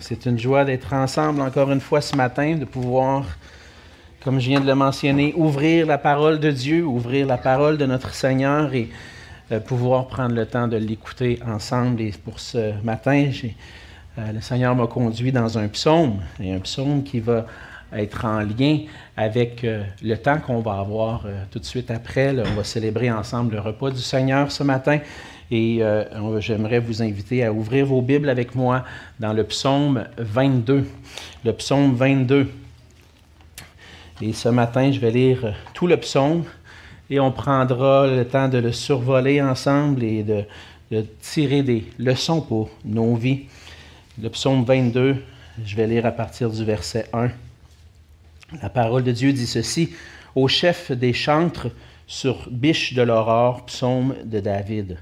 [0.00, 3.24] C'est une joie d'être ensemble encore une fois ce matin, de pouvoir,
[4.22, 7.84] comme je viens de le mentionner, ouvrir la parole de Dieu, ouvrir la parole de
[7.84, 8.90] notre Seigneur et
[9.50, 12.00] euh, pouvoir prendre le temps de l'écouter ensemble.
[12.02, 13.30] Et pour ce matin,
[14.18, 17.46] euh, le Seigneur m'a conduit dans un psaume, et un psaume qui va
[17.92, 18.80] être en lien
[19.16, 22.36] avec euh, le temps qu'on va avoir tout de suite après.
[22.38, 25.00] on va célébrer ensemble le repas du Seigneur ce matin.
[25.50, 28.84] Et euh, j'aimerais vous inviter à ouvrir vos Bibles avec moi
[29.18, 30.86] dans le psaume 22.
[31.44, 32.50] Le psaume 22.
[34.20, 36.44] Et ce matin, je vais lire tout le psaume
[37.08, 40.44] et on prendra le temps de le survoler ensemble et de,
[40.90, 43.44] de tirer des leçons pour nos vies.
[44.20, 45.16] Le psaume 22,
[45.64, 47.30] je vais lire à partir du verset 1.
[48.60, 49.94] La parole de Dieu dit ceci
[50.34, 51.68] Au chef des chantres
[52.06, 54.98] sur biche de l'aurore, psaume de David.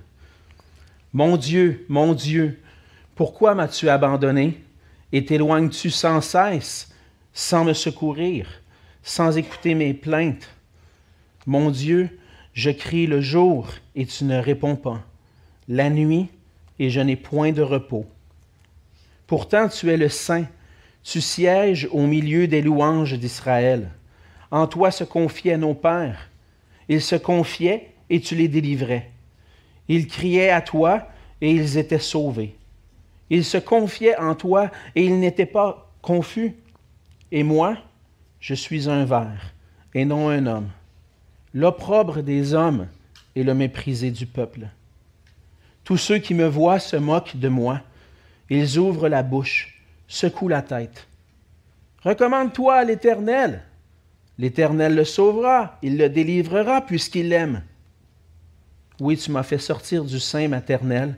[1.12, 2.60] Mon Dieu, mon Dieu,
[3.14, 4.60] pourquoi m'as-tu abandonné
[5.12, 6.92] et t'éloignes-tu sans cesse,
[7.32, 8.48] sans me secourir,
[9.02, 10.50] sans écouter mes plaintes?
[11.46, 12.18] Mon Dieu,
[12.52, 15.02] je crie le jour et tu ne réponds pas,
[15.68, 16.28] la nuit
[16.78, 18.06] et je n'ai point de repos.
[19.26, 20.46] Pourtant tu es le Saint,
[21.02, 23.90] tu sièges au milieu des louanges d'Israël.
[24.50, 26.30] En toi se confiaient nos pères.
[26.88, 29.10] Ils se confiaient et tu les délivrais.
[29.88, 31.08] Ils criaient à toi
[31.40, 32.56] et ils étaient sauvés.
[33.30, 36.54] Ils se confiaient en toi et ils n'étaient pas confus.
[37.32, 37.76] Et moi,
[38.40, 39.54] je suis un ver
[39.94, 40.68] et non un homme,
[41.54, 42.86] l'opprobre des hommes
[43.34, 44.68] et le méprisé du peuple.
[45.84, 47.80] Tous ceux qui me voient se moquent de moi.
[48.50, 51.06] Ils ouvrent la bouche, secouent la tête.
[52.02, 53.62] Recommande-toi à l'Éternel.
[54.38, 57.62] L'Éternel le sauvera, il le délivrera puisqu'il l'aime.
[58.98, 61.16] Oui, tu m'as fait sortir du sein maternel.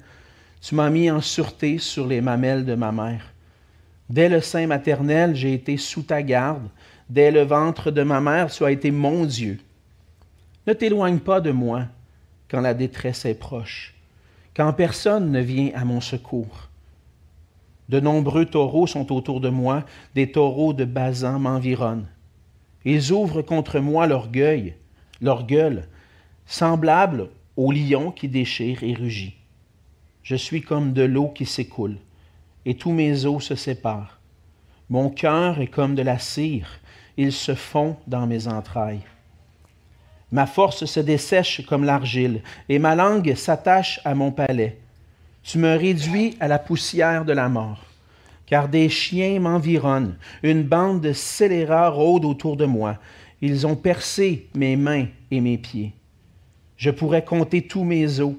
[0.60, 3.32] Tu m'as mis en sûreté sur les mamelles de ma mère.
[4.10, 6.68] Dès le sein maternel, j'ai été sous ta garde.
[7.08, 9.58] Dès le ventre de ma mère, tu as été mon Dieu.
[10.66, 11.84] Ne t'éloigne pas de moi
[12.50, 13.94] quand la détresse est proche,
[14.54, 16.68] quand personne ne vient à mon secours.
[17.88, 19.84] De nombreux taureaux sont autour de moi,
[20.14, 22.08] des taureaux de Bazan m'environnent.
[22.84, 24.74] Ils ouvrent contre moi l'orgueil,
[25.20, 25.86] leur gueule,
[26.46, 29.34] semblable au lion qui déchire et rugit.
[30.22, 31.96] Je suis comme de l'eau qui s'écoule,
[32.64, 34.20] et tous mes os se séparent.
[34.88, 36.78] Mon cœur est comme de la cire,
[37.16, 39.02] il se fond dans mes entrailles.
[40.30, 44.78] Ma force se dessèche comme l'argile, et ma langue s'attache à mon palais.
[45.42, 47.86] Tu me réduis à la poussière de la mort,
[48.46, 52.98] car des chiens m'environnent, une bande de scélérats rôde autour de moi.
[53.40, 55.92] Ils ont percé mes mains et mes pieds.
[56.78, 58.34] Je pourrais compter tous mes os.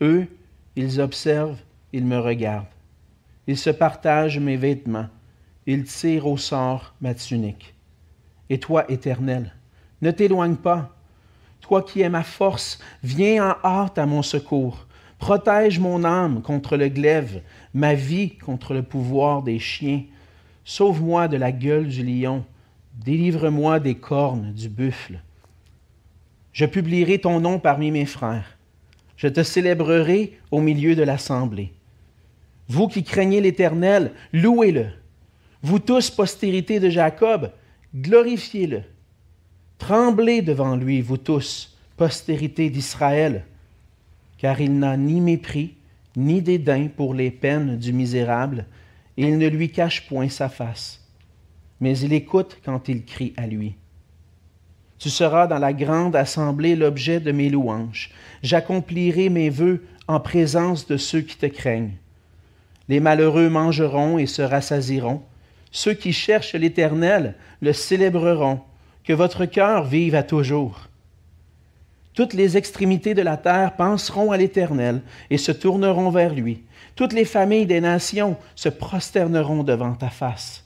[0.00, 0.26] Eux,
[0.74, 1.60] ils observent,
[1.92, 2.66] ils me regardent.
[3.46, 5.06] Ils se partagent mes vêtements.
[5.66, 7.72] Ils tirent au sort ma tunique.
[8.50, 9.54] Et toi, Éternel,
[10.02, 10.90] ne t'éloigne pas.
[11.60, 14.86] Toi qui es ma force, viens en hâte à mon secours.
[15.18, 20.02] Protège mon âme contre le glaive, ma vie contre le pouvoir des chiens.
[20.64, 22.44] Sauve-moi de la gueule du lion.
[22.94, 25.20] Délivre-moi des cornes du buffle.
[26.54, 28.56] Je publierai ton nom parmi mes frères.
[29.16, 31.72] Je te célébrerai au milieu de l'assemblée.
[32.68, 34.86] Vous qui craignez l'Éternel, louez-le.
[35.62, 37.50] Vous tous, postérité de Jacob,
[37.94, 38.82] glorifiez-le.
[39.78, 43.44] Tremblez devant lui, vous tous, postérité d'Israël,
[44.38, 45.74] car il n'a ni mépris,
[46.16, 48.66] ni dédain pour les peines du misérable,
[49.16, 51.04] et il ne lui cache point sa face,
[51.80, 53.74] mais il écoute quand il crie à lui.
[55.04, 58.10] Tu seras dans la grande assemblée l'objet de mes louanges.
[58.42, 61.98] J'accomplirai mes vœux en présence de ceux qui te craignent.
[62.88, 65.20] Les malheureux mangeront et se rassasiront.
[65.72, 68.60] Ceux qui cherchent l'Éternel le célébreront.
[69.04, 70.88] Que votre cœur vive à toujours.
[72.14, 76.62] Toutes les extrémités de la terre penseront à l'Éternel et se tourneront vers lui.
[76.96, 80.64] Toutes les familles des nations se prosterneront devant ta face.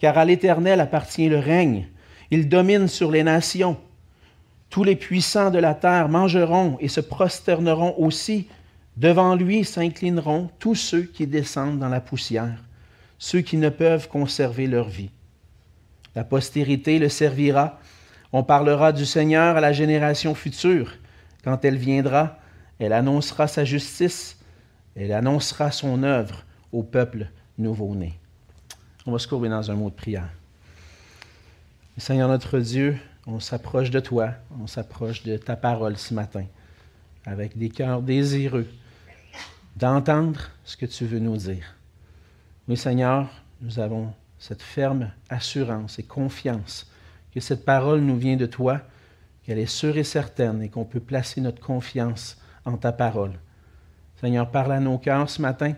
[0.00, 1.86] Car à l'Éternel appartient le règne
[2.30, 3.76] il domine sur les nations.
[4.68, 8.46] Tous les puissants de la terre mangeront et se prosterneront aussi.
[8.96, 12.62] Devant lui s'inclineront tous ceux qui descendent dans la poussière,
[13.18, 15.10] ceux qui ne peuvent conserver leur vie.
[16.14, 17.80] La postérité le servira.
[18.32, 20.92] On parlera du Seigneur à la génération future.
[21.42, 22.38] Quand elle viendra,
[22.78, 24.38] elle annoncera sa justice,
[24.94, 27.28] elle annoncera son œuvre au peuple
[27.58, 28.18] nouveau-né.
[29.06, 30.30] On va se courber dans un mot de prière.
[32.00, 36.46] Seigneur notre Dieu, on s'approche de toi, on s'approche de ta parole ce matin,
[37.26, 38.66] avec des cœurs désireux
[39.76, 41.74] d'entendre ce que tu veux nous dire.
[42.68, 43.28] Oui, Seigneur,
[43.60, 46.90] nous avons cette ferme assurance et confiance
[47.34, 48.80] que cette parole nous vient de toi,
[49.44, 53.34] qu'elle est sûre et certaine et qu'on peut placer notre confiance en ta parole.
[54.22, 55.74] Seigneur, parle à nos cœurs ce matin.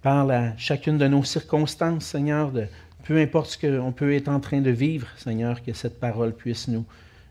[0.00, 2.68] Parle à chacune de nos circonstances, Seigneur, de
[3.04, 6.68] peu importe ce qu'on peut être en train de vivre, Seigneur, que cette parole puisse
[6.68, 6.84] nous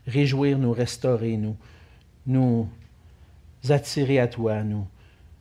[0.06, 1.56] réjouir, nous restaurer, nous,
[2.26, 2.68] nous
[3.68, 4.86] attirer à toi, nous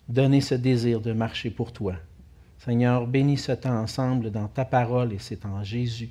[0.07, 1.95] donner ce désir de marcher pour toi.
[2.59, 6.09] Seigneur, bénis ce temps ensemble dans ta parole et c'est en Jésus,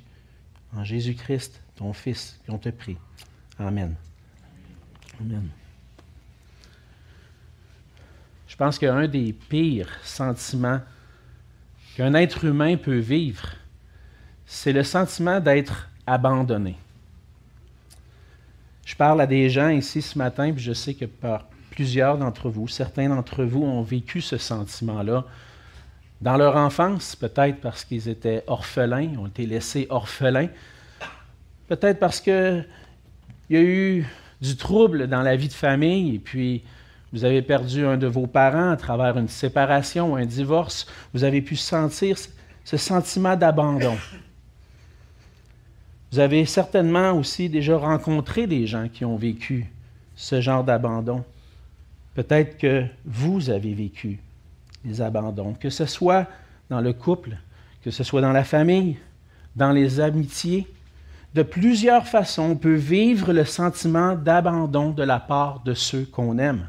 [0.75, 2.97] en Jésus-Christ, ton Fils, qu'on te prie.
[3.59, 3.95] Amen.
[5.19, 5.49] Amen.
[8.47, 10.79] Je pense qu'un des pires sentiments
[11.95, 13.53] qu'un être humain peut vivre,
[14.47, 16.77] c'est le sentiment d'être abandonné.
[18.85, 22.49] Je parle à des gens ici ce matin, puis je sais que par plusieurs d'entre
[22.49, 25.25] vous, certains d'entre vous ont vécu ce sentiment-là
[26.21, 30.47] dans leur enfance, peut-être parce qu'ils étaient orphelins, ont été laissés orphelins,
[31.67, 32.65] peut-être parce qu'il
[33.49, 34.07] y a eu
[34.41, 36.63] du trouble dans la vie de famille et puis
[37.11, 41.41] vous avez perdu un de vos parents à travers une séparation, un divorce, vous avez
[41.41, 42.17] pu sentir
[42.63, 43.97] ce sentiment d'abandon.
[46.11, 49.69] Vous avez certainement aussi déjà rencontré des gens qui ont vécu
[50.15, 51.23] ce genre d'abandon.
[52.15, 54.19] Peut-être que vous avez vécu
[54.85, 56.27] des abandons, que ce soit
[56.69, 57.37] dans le couple,
[57.83, 58.97] que ce soit dans la famille,
[59.55, 60.65] dans les amitiés.
[61.35, 66.37] De plusieurs façons, on peut vivre le sentiment d'abandon de la part de ceux qu'on
[66.37, 66.67] aime.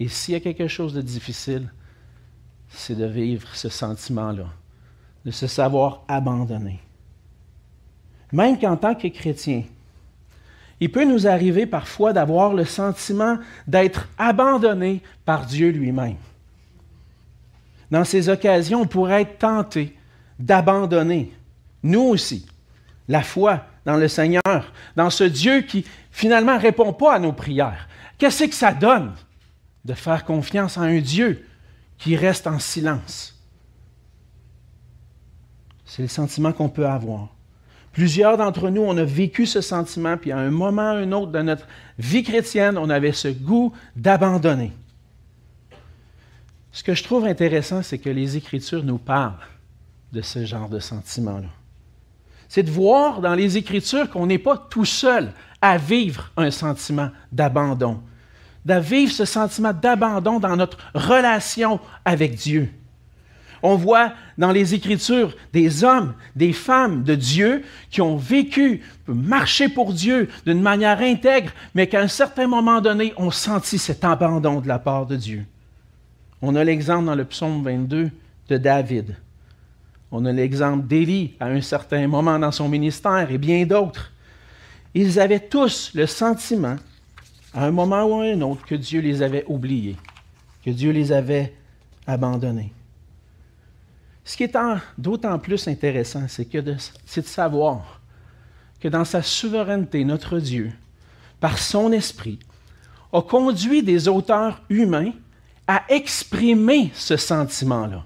[0.00, 1.72] Et s'il y a quelque chose de difficile,
[2.70, 4.46] c'est de vivre ce sentiment-là,
[5.24, 6.80] de se savoir abandonné
[8.32, 9.64] même qu'en tant que chrétien,
[10.80, 16.16] il peut nous arriver parfois d'avoir le sentiment d'être abandonné par Dieu lui-même.
[17.90, 19.96] Dans ces occasions, on pourrait être tenté
[20.38, 21.32] d'abandonner,
[21.82, 22.46] nous aussi,
[23.08, 27.32] la foi dans le Seigneur, dans ce Dieu qui finalement ne répond pas à nos
[27.32, 27.88] prières.
[28.16, 29.12] Qu'est-ce que ça donne
[29.84, 31.46] de faire confiance en un Dieu
[31.98, 33.38] qui reste en silence?
[35.84, 37.34] C'est le sentiment qu'on peut avoir.
[37.92, 41.32] Plusieurs d'entre nous, on a vécu ce sentiment, puis à un moment ou un autre
[41.32, 41.66] de notre
[41.98, 44.72] vie chrétienne, on avait ce goût d'abandonner.
[46.72, 49.34] Ce que je trouve intéressant, c'est que les Écritures nous parlent
[50.12, 51.48] de ce genre de sentiment-là.
[52.48, 57.10] C'est de voir dans les Écritures qu'on n'est pas tout seul à vivre un sentiment
[57.32, 58.00] d'abandon,
[58.64, 62.70] de vivre ce sentiment d'abandon dans notre relation avec Dieu.
[63.62, 69.68] On voit dans les Écritures des hommes, des femmes de Dieu qui ont vécu, marché
[69.68, 74.60] pour Dieu d'une manière intègre, mais qu'à un certain moment donné, ont senti cet abandon
[74.60, 75.44] de la part de Dieu.
[76.42, 78.10] On a l'exemple dans le psaume 22
[78.48, 79.16] de David.
[80.10, 84.10] On a l'exemple d'Élie à un certain moment dans son ministère et bien d'autres.
[84.94, 86.76] Ils avaient tous le sentiment,
[87.54, 89.96] à un moment ou à un autre, que Dieu les avait oubliés,
[90.64, 91.54] que Dieu les avait
[92.06, 92.72] abandonnés.
[94.30, 94.56] Ce qui est
[94.96, 98.00] d'autant plus intéressant, c'est de, de savoir
[98.78, 100.70] que dans sa souveraineté, notre Dieu,
[101.40, 102.38] par son esprit,
[103.12, 105.10] a conduit des auteurs humains
[105.66, 108.04] à exprimer ce sentiment-là.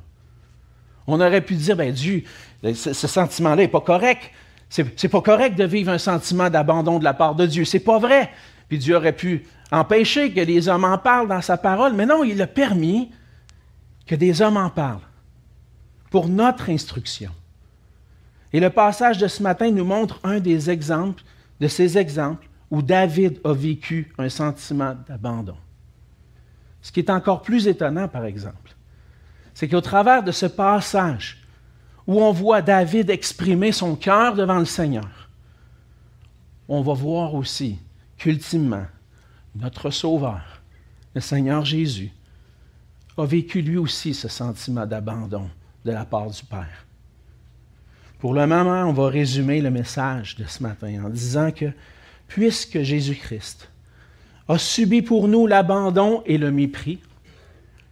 [1.07, 2.25] On aurait pu dire, ben Dieu,
[2.73, 4.31] ce, sentiment-là n'est pas correct.
[4.71, 7.67] C'est, pas correct de vivre un sentiment d'abandon de la part de Dieu.
[7.67, 8.31] C'est pas vrai.
[8.71, 12.25] Puis Dieu aurait pu empêcher que les hommes en parlent dans sa parole, mais non,
[12.25, 13.11] il a permis
[14.07, 15.03] que des hommes en parlent
[16.15, 17.33] pour notre instruction.
[18.53, 21.25] Et le passage de ce matin nous montre un des exemples,
[21.59, 25.57] de ces exemples où David a vécu un sentiment d'abandon.
[26.83, 28.77] Ce qui est encore plus étonnant, par exemple,
[29.55, 31.45] c'est qu'au travers de ce passage
[32.07, 35.29] où on voit David exprimer son cœur devant le Seigneur,
[36.69, 37.77] on va voir aussi
[38.19, 38.87] qu'ultimement,
[39.57, 40.63] notre Sauveur,
[41.13, 42.13] le Seigneur Jésus,
[43.19, 45.51] a vécu lui aussi ce sentiment d'abandon
[45.85, 46.87] de la part du Père.
[48.19, 51.67] Pour le moment, on va résumer le message de ce matin en disant que
[52.27, 53.71] puisque Jésus-Christ
[54.49, 57.01] a subi pour nous l'abandon et le mépris,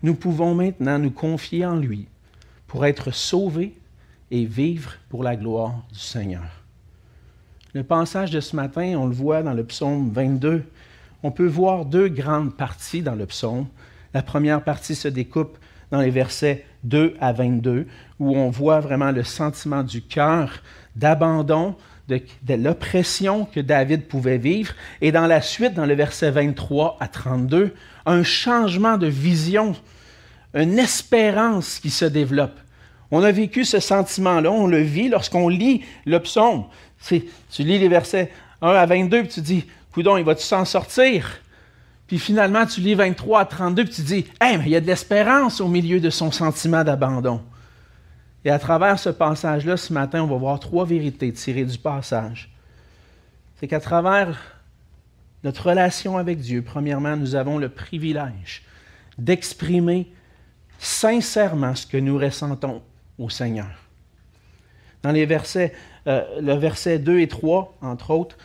[0.02, 2.06] nous pouvons maintenant nous confier en lui
[2.66, 3.74] pour être sauvés
[4.30, 6.62] et vivre pour la gloire du Seigneur.
[7.74, 10.64] Le passage de ce matin, on le voit dans le psaume 22.
[11.22, 13.66] On peut voir deux grandes parties dans le psaume.
[14.12, 15.56] La première partie se découpe
[15.90, 17.86] dans les versets 2 à 22,
[18.18, 20.62] où on voit vraiment le sentiment du cœur
[20.96, 21.76] d'abandon,
[22.08, 24.74] de, l'oppression que David pouvait vivre.
[25.00, 27.74] Et dans la suite, dans le verset 23 à 32,
[28.06, 29.74] un changement de vision,
[30.54, 32.58] une espérance qui se développe.
[33.10, 36.64] On a vécu ce sentiment-là, on le vit lorsqu'on lit le psaume.
[37.06, 37.22] Tu
[37.58, 38.30] lis les versets
[38.62, 41.41] 1 à 22, puis tu dis, Coudon, il va-tu s'en sortir?
[42.06, 44.80] Puis finalement, tu lis 23 à 32, puis tu dis, Hey, mais il y a
[44.80, 47.40] de l'espérance au milieu de son sentiment d'abandon.
[48.44, 52.50] Et à travers ce passage-là, ce matin, on va voir trois vérités tirées du passage.
[53.56, 54.60] C'est qu'à travers
[55.44, 58.62] notre relation avec Dieu, premièrement, nous avons le privilège
[59.18, 60.10] d'exprimer
[60.78, 62.82] sincèrement ce que nous ressentons
[63.18, 63.70] au Seigneur.
[65.02, 65.72] Dans les versets,
[66.06, 68.36] euh, le verset 2 et 3, entre autres,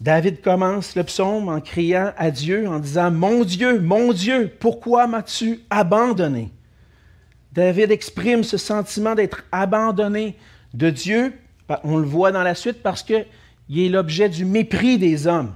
[0.00, 5.06] David commence le psaume en criant à Dieu, en disant, Mon Dieu, mon Dieu, pourquoi
[5.06, 6.50] m'as-tu abandonné?
[7.52, 10.36] David exprime ce sentiment d'être abandonné
[10.72, 11.34] de Dieu.
[11.84, 13.26] On le voit dans la suite parce qu'il
[13.76, 15.54] est l'objet du mépris des hommes.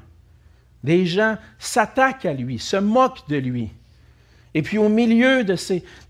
[0.82, 3.70] Des gens s'attaquent à lui, se moquent de lui.
[4.52, 5.56] Et puis au milieu de,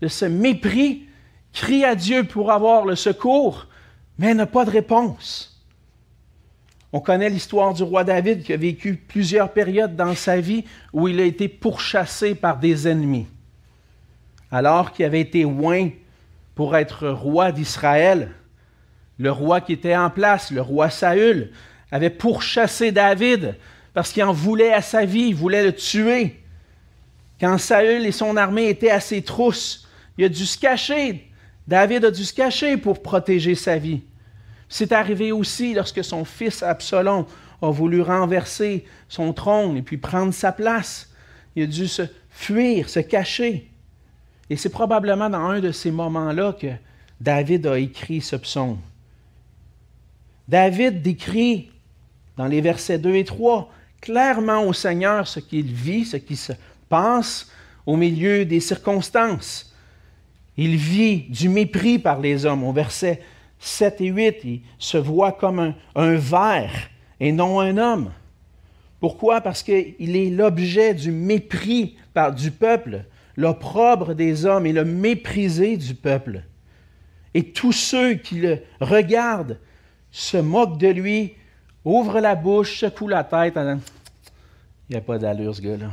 [0.01, 1.03] de ce mépris,
[1.53, 3.67] crie à Dieu pour avoir le secours,
[4.17, 5.54] mais n'a pas de réponse.
[6.95, 11.09] On connaît l'histoire du roi David qui a vécu plusieurs périodes dans sa vie où
[11.09, 13.27] il a été pourchassé par des ennemis.
[14.49, 15.89] Alors qu'il avait été oint
[16.55, 18.31] pour être roi d'Israël,
[19.19, 21.51] le roi qui était en place, le roi Saül,
[21.91, 23.57] avait pourchassé David
[23.93, 26.41] parce qu'il en voulait à sa vie, il voulait le tuer.
[27.41, 29.85] Quand Saül et son armée étaient à ses trousses,
[30.17, 31.29] il a dû se cacher.
[31.67, 33.99] David a dû se cacher pour protéger sa vie.
[34.69, 37.25] C'est arrivé aussi lorsque son fils Absalom
[37.61, 41.09] a voulu renverser son trône et puis prendre sa place.
[41.55, 43.69] Il a dû se fuir, se cacher.
[44.49, 46.67] Et c'est probablement dans un de ces moments-là que
[47.19, 48.77] David a écrit ce psaume.
[50.47, 51.71] David décrit
[52.37, 56.53] dans les versets 2 et 3 clairement au Seigneur ce qu'il vit, ce qui se
[56.89, 57.49] passe
[57.85, 59.73] au milieu des circonstances.
[60.57, 62.63] Il vit du mépris par les hommes.
[62.63, 63.21] Au verset
[63.65, 66.69] 7 et 8, il se voit comme un, un ver
[67.19, 68.11] et non un homme.
[68.99, 69.41] Pourquoi?
[69.41, 71.97] Parce qu'il est l'objet du mépris
[72.35, 73.05] du peuple,
[73.35, 76.43] l'opprobre des hommes et le méprisé du peuple.
[77.33, 79.59] Et tous ceux qui le regardent
[80.11, 81.33] se moquent de lui,
[81.83, 83.79] ouvrent la bouche, secouent la tête en
[84.87, 85.89] il n'y a pas d'allure, ce gars-là.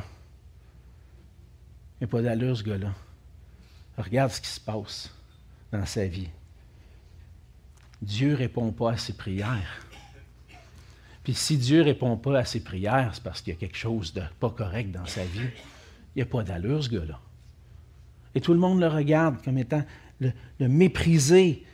[1.94, 2.92] Il n'y a pas d'allure, ce gars-là.
[3.96, 5.10] Regarde ce qui se passe
[5.72, 6.28] dans sa vie.
[8.02, 9.86] Dieu ne répond pas à ses prières.
[11.22, 13.78] Puis si Dieu ne répond pas à ses prières, c'est parce qu'il y a quelque
[13.78, 15.48] chose de pas correct dans sa vie.
[16.14, 17.20] Il n'y a pas d'allure, ce gars-là.
[18.34, 19.84] Et tout le monde le regarde comme étant
[20.18, 21.64] le, méprisé.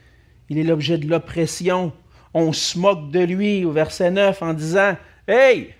[0.49, 1.91] Il est l'objet de l'oppression.
[2.35, 4.95] On se moque de lui au verset 9 en disant
[5.27, 5.73] Hey,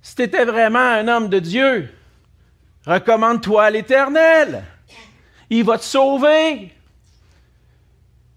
[0.00, 1.90] si tu étais vraiment un homme de Dieu,
[2.86, 4.62] recommande-toi à l'Éternel.
[5.50, 6.72] Il va te sauver.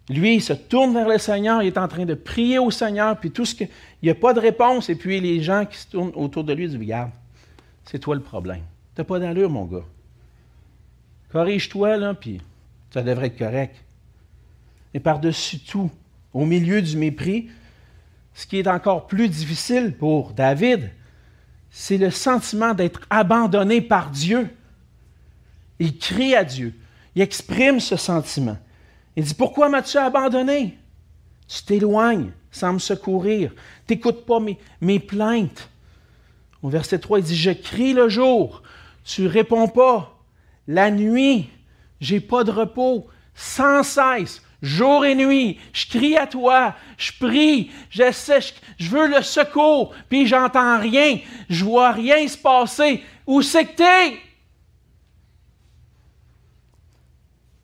[0.10, 3.20] Lui, il se tourne vers le Seigneur, il est en train de prier au Seigneur,
[3.20, 3.66] puis tout ce que.
[4.02, 6.54] Il n'y a pas de réponse, et puis les gens qui se tournent autour de
[6.54, 7.12] lui disent Regarde,
[7.84, 8.62] c'est toi le problème.
[8.96, 9.86] Tu n'as pas d'allure, mon gars.
[11.32, 12.40] Corrige-toi, là, puis
[12.92, 13.76] ça devrait être correct.
[14.94, 15.92] Et par-dessus tout,
[16.34, 17.50] au milieu du mépris,
[18.34, 20.92] ce qui est encore plus difficile pour David,
[21.70, 24.50] c'est le sentiment d'être abandonné par Dieu.
[25.80, 26.74] Il crie à Dieu.
[27.16, 28.58] Il exprime ce sentiment.
[29.18, 30.78] Il dit, pourquoi m'as-tu abandonné?
[31.48, 33.52] Tu t'éloignes sans me secourir.
[33.88, 35.70] Tu n'écoutes pas mes, mes, plaintes.
[36.62, 38.62] Au verset 3, il dit, je crie le jour,
[39.04, 40.16] tu ne réponds pas.
[40.68, 41.50] La nuit,
[42.00, 43.08] j'ai pas de repos.
[43.34, 49.08] Sans cesse, Jour et nuit, je crie à toi, je prie, j'essaie, je, je veux
[49.08, 53.04] le secours, puis j'entends rien, je vois rien se passer.
[53.28, 54.18] Où c'est que t'es?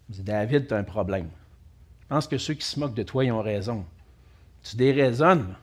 [0.09, 1.29] David, tu as un problème.
[2.03, 3.85] Je pense que ceux qui se moquent de toi, ils ont raison.
[4.63, 5.55] Tu déraisonnes.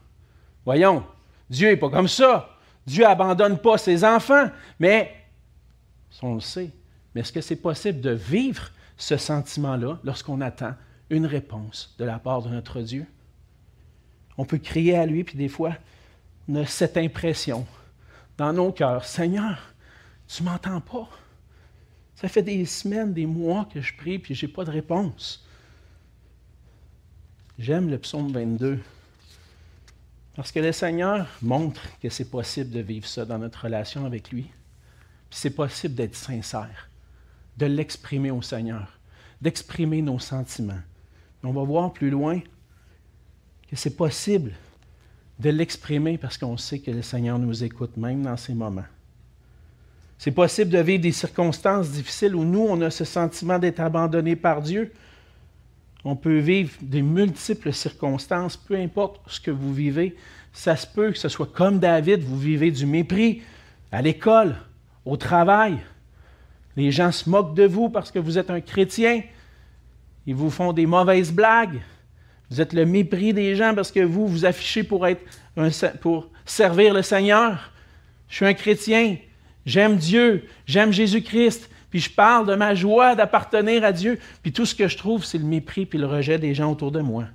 [0.65, 1.03] Voyons,
[1.49, 2.49] Dieu n'est pas comme ça.
[2.85, 4.49] Dieu abandonne pas ses enfants.
[4.79, 5.13] Mais,
[6.21, 6.71] on le sait,
[7.13, 10.73] mais est-ce que c'est possible de vivre ce sentiment-là lorsqu'on attend
[11.09, 13.05] une réponse de la part de notre Dieu?
[14.37, 15.75] On peut crier à lui, puis des fois,
[16.47, 17.65] on a cette impression
[18.37, 19.73] dans nos cœurs, Seigneur,
[20.27, 21.07] tu m'entends pas.
[22.15, 25.45] Ça fait des semaines, des mois que je prie, puis je n'ai pas de réponse.
[27.59, 28.79] J'aime le psaume 22.
[30.35, 34.31] Parce que le Seigneur montre que c'est possible de vivre ça dans notre relation avec
[34.31, 34.49] lui.
[35.29, 36.89] C'est possible d'être sincère,
[37.57, 38.97] de l'exprimer au Seigneur,
[39.41, 40.81] d'exprimer nos sentiments,
[41.43, 42.39] on va voir plus loin
[43.67, 44.51] que c'est possible
[45.39, 48.85] de l'exprimer parce qu'on sait que le Seigneur nous écoute même dans ces moments.
[50.19, 54.35] C'est possible de vivre des circonstances difficiles où nous, on a ce sentiment d'être abandonné
[54.35, 54.93] par Dieu
[56.03, 60.15] On peut vivre des multiples circonstances, peu importe ce que vous vivez.
[60.51, 63.43] Ça se peut que ce soit comme David, vous vivez du mépris
[63.91, 64.55] à l'école,
[65.05, 65.77] au travail.
[66.75, 69.21] Les gens se moquent de vous parce que vous êtes un chrétien.
[70.25, 71.81] Ils vous font des mauvaises blagues.
[72.49, 75.21] Vous êtes le mépris des gens parce que vous vous affichez pour, être
[75.99, 77.71] pour servir le Seigneur.
[78.27, 79.17] Je suis un chrétien.
[79.65, 80.47] J'aime Dieu.
[80.65, 81.69] J'aime Jésus-Christ.
[81.91, 84.17] Puis je parle de ma joie d'appartenir à Dieu.
[84.41, 86.91] Puis tout ce que je trouve, c'est le mépris puis le rejet des gens autour
[86.91, 87.25] de moi.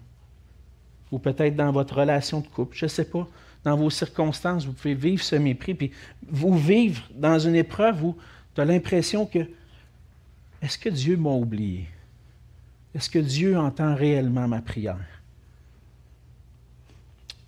[1.13, 3.29] Ou peut-être dans votre relation de couple, je ne sais pas.
[3.63, 5.75] Dans vos circonstances, vous pouvez vivre ce mépris.
[5.75, 5.93] Puis
[6.27, 8.17] vous vivre dans une épreuve où
[8.55, 9.47] tu as l'impression que
[10.63, 11.87] est-ce que Dieu m'a oublié?
[12.95, 14.97] Est-ce que Dieu entend réellement ma prière?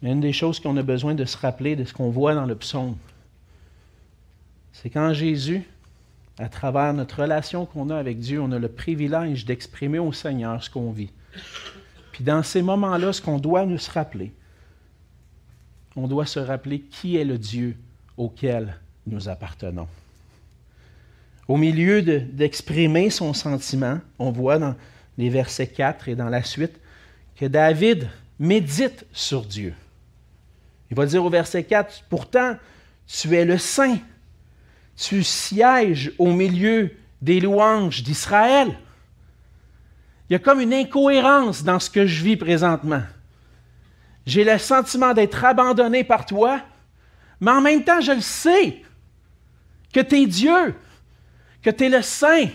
[0.02, 2.44] Mais une des choses qu'on a besoin de se rappeler de ce qu'on voit dans
[2.44, 2.96] le psaume,
[4.72, 5.64] c'est quand Jésus
[6.38, 10.62] à travers notre relation qu'on a avec Dieu, on a le privilège d'exprimer au Seigneur
[10.62, 11.10] ce qu'on vit.
[12.12, 14.32] Puis dans ces moments-là, ce qu'on doit nous rappeler,
[15.96, 17.76] on doit se rappeler qui est le Dieu
[18.16, 18.76] auquel
[19.06, 19.88] nous appartenons.
[21.48, 24.74] Au milieu d'exprimer son sentiment, on voit dans
[25.16, 26.78] les versets 4 et dans la suite
[27.36, 29.74] que David médite sur Dieu.
[30.90, 32.56] Il va dire au verset 4, Pourtant,
[33.06, 33.98] tu es le Saint
[34.98, 36.90] tu sièges au milieu
[37.22, 38.76] des louanges d'Israël.
[40.28, 43.02] Il y a comme une incohérence dans ce que je vis présentement.
[44.26, 46.60] J'ai le sentiment d'être abandonné par toi,
[47.40, 48.82] mais en même temps, je le sais
[49.94, 50.74] que tu es Dieu,
[51.62, 52.48] que tu es le Saint,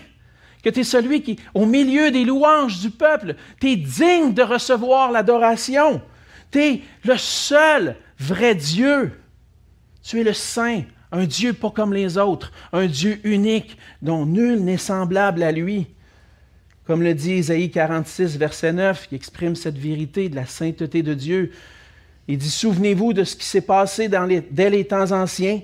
[0.62, 4.42] que tu es celui qui, au milieu des louanges du peuple, tu es digne de
[4.42, 6.00] recevoir l'adoration.
[6.52, 9.18] Tu es le seul vrai Dieu.
[10.02, 10.82] Tu es le Saint,
[11.14, 15.86] un Dieu pas comme les autres, un Dieu unique dont nul n'est semblable à lui.
[16.86, 21.14] Comme le dit Isaïe 46, verset 9, qui exprime cette vérité de la sainteté de
[21.14, 21.52] Dieu.
[22.26, 24.10] Il dit, Souvenez-vous de ce qui s'est passé
[24.50, 25.60] dès les temps anciens,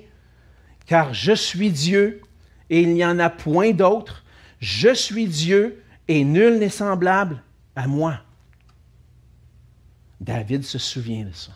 [0.85, 2.21] car je suis Dieu
[2.69, 4.23] et il n'y en a point d'autre.
[4.61, 7.43] Je suis Dieu et nul n'est semblable
[7.75, 8.19] à moi.
[10.21, 11.51] David se souvient de ça.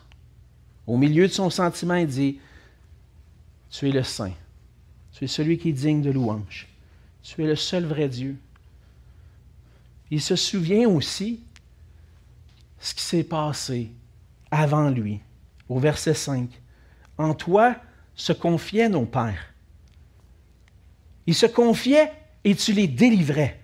[0.86, 2.39] Au milieu de son sentiment, il dit,
[3.69, 4.34] tu es le Saint.
[5.12, 6.67] Tu es celui qui est digne de louange.
[7.23, 8.38] Tu es le seul vrai Dieu.
[10.12, 11.41] Il se souvient aussi
[12.80, 13.91] ce qui s'est passé
[14.51, 15.19] avant lui.
[15.67, 16.49] Au verset 5.
[17.17, 17.75] En toi
[18.15, 19.54] se confiaient nos pères.
[21.28, 22.12] Ils se confiaient
[22.43, 23.60] et tu les délivrais.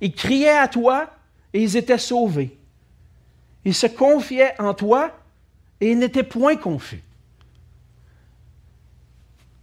[0.00, 1.10] Ils criaient à toi
[1.52, 2.58] et ils étaient sauvés.
[3.64, 5.18] Ils se confiaient en toi
[5.80, 7.02] et ils n'étaient point confus.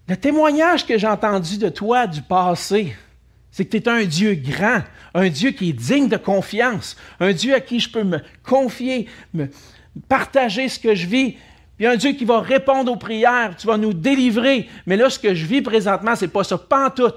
[0.08, 2.96] Le témoignage que j'ai entendu de toi du passé,
[3.52, 4.82] c'est que tu es un Dieu grand,
[5.14, 9.08] un Dieu qui est digne de confiance, un Dieu à qui je peux me confier,
[9.34, 9.50] me
[10.10, 11.38] partager ce que je vis,
[11.78, 14.70] puis un Dieu qui va répondre aux prières, tu vas nous délivrer.
[14.86, 17.14] Mais là, ce que je vis présentement, c'est pas ça, pas en tout.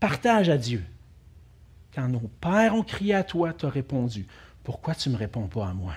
[0.00, 0.82] Partage à Dieu.
[1.94, 4.26] Quand nos pères ont crié à toi, tu as répondu.
[4.64, 5.94] Pourquoi tu ne me réponds pas à moi?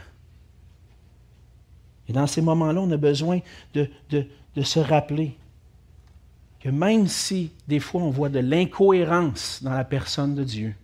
[2.08, 3.40] Et dans ces moments-là, on a besoin
[3.74, 3.90] de,
[4.62, 5.36] se rappeler
[6.60, 10.76] que même si des fois on voit de l'incohérence dans la personne de Dieu,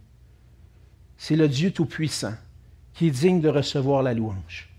[1.18, 2.34] c'est le Dieu Tout-Puissant
[2.94, 4.70] qui est digne de recevoir la louange.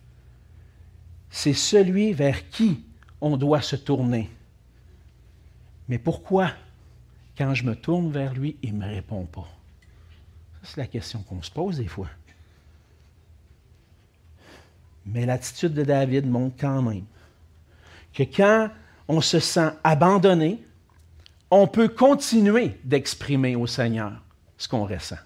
[1.31, 2.85] C'est celui vers qui
[3.21, 4.29] on doit se tourner.
[5.89, 6.51] Mais pourquoi,
[7.39, 9.49] quand je me tourne vers lui, il ne me répond pas?
[10.63, 12.09] C'est la question qu'on se pose des fois.
[15.07, 17.05] Mais l'attitude de David montre quand même
[18.15, 18.71] que quand
[19.09, 20.63] on se sent abandonné,
[21.51, 24.13] on peut continuer d'exprimer au Seigneur
[24.57, 25.17] ce qu'on ressent.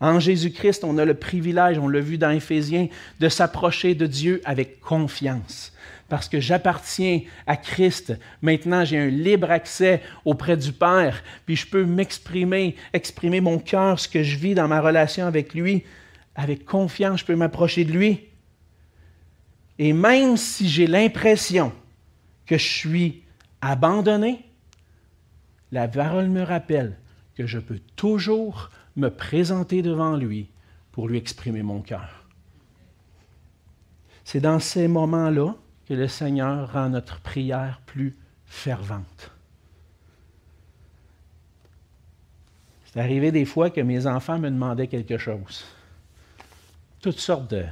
[0.00, 2.88] En Jésus-Christ, on a le privilège, on l'a vu dans Éphésiens,
[3.20, 5.72] de s'approcher de Dieu avec confiance.
[6.08, 8.12] Parce que j'appartiens à Christ.
[8.42, 11.22] Maintenant, j'ai un libre accès auprès du Père.
[11.46, 15.54] Puis je peux m'exprimer, exprimer mon cœur, ce que je vis dans ma relation avec
[15.54, 15.84] lui,
[16.34, 18.20] avec confiance, je peux m'approcher de lui.
[19.78, 21.72] Et même si j'ai l'impression
[22.46, 23.22] que je suis
[23.60, 24.44] abandonné,
[25.72, 26.96] la parole me rappelle
[27.34, 30.48] que je peux toujours me présenter devant lui
[30.92, 32.24] pour lui exprimer mon cœur.
[34.24, 35.56] C'est dans ces moments-là
[35.88, 38.14] que le Seigneur rend notre prière plus
[38.46, 39.32] fervente.
[42.84, 45.64] C'est arrivé des fois que mes enfants me demandaient quelque chose
[47.04, 47.66] toutes sortes de...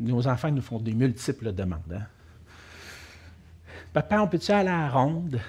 [0.00, 1.80] Nos enfants nous font des multiples demandes.
[1.94, 2.02] Hein.
[3.92, 5.40] Papa, on peut-tu aller à la ronde?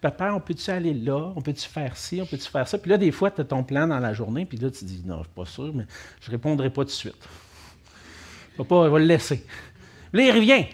[0.00, 1.32] Papa, on peut-tu aller là?
[1.36, 2.20] On peut-tu faire ci?
[2.20, 2.76] On peut-tu faire ça?
[2.76, 5.02] Puis là, des fois, tu as ton plan dans la journée, puis là, tu dis,
[5.06, 5.86] non, je ne suis pas sûr, mais
[6.20, 7.28] je ne répondrai pas tout de suite.
[8.56, 9.46] Papa, il va le laisser.
[10.12, 10.66] Là, il revient.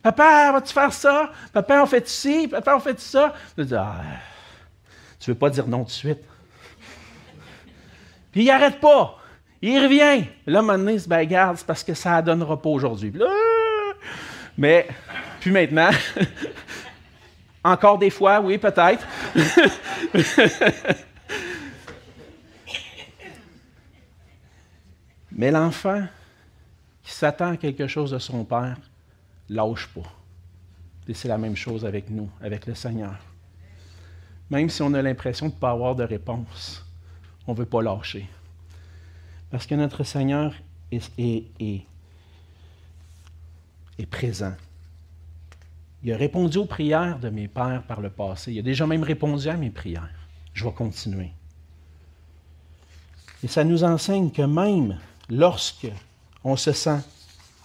[0.00, 1.32] Papa, vas-tu faire ça?
[1.52, 2.46] Papa, on fait ci?
[2.46, 3.34] Papa, on fait ça?
[3.56, 4.00] Tu dis, ah,
[5.18, 6.22] tu ne veux pas dire non tout de suite.
[8.30, 9.18] Puis il n'arrête pas.
[9.62, 10.26] Il revient.
[10.44, 13.12] Là, maintenant, il se garde, c'est parce que ça ne donnera pas aujourd'hui.
[14.58, 14.88] Mais,
[15.38, 15.90] puis maintenant,
[17.64, 19.06] encore des fois, oui, peut-être.
[25.34, 26.02] Mais l'enfant
[27.02, 28.76] qui s'attend à quelque chose de son père,
[29.48, 30.12] lâche pas.
[31.08, 33.16] Et c'est la même chose avec nous, avec le Seigneur.
[34.50, 36.84] Même si on a l'impression de ne pas avoir de réponse,
[37.46, 38.28] on ne veut pas lâcher.
[39.52, 40.54] Parce que notre Seigneur
[40.90, 41.84] est,
[44.10, 44.54] présent.
[46.02, 48.52] Il a répondu aux prières de mes pères par le passé.
[48.52, 50.08] Il a déjà même répondu à mes prières.
[50.54, 51.32] Je vais continuer.
[53.44, 55.88] Et ça nous enseigne que même lorsque
[56.42, 57.00] on se sent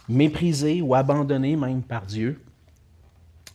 [0.09, 2.43] méprisé ou abandonné même par Dieu,